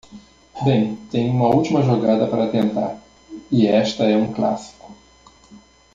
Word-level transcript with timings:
Bem, 0.65 0.95
tenho 1.11 1.31
uma 1.31 1.53
última 1.55 1.83
jogada 1.83 2.25
para 2.25 2.49
tentar, 2.49 2.99
e 3.51 3.67
esta 3.67 4.03
é 4.05 4.17
um 4.17 4.33
clássico. 4.33 4.91